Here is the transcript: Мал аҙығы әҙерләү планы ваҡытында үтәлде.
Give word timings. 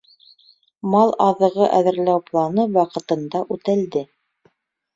Мал 0.93 1.13
аҙығы 1.25 1.67
әҙерләү 1.81 2.23
планы 2.31 2.67
ваҡытында 2.81 3.45
үтәлде. 3.57 4.07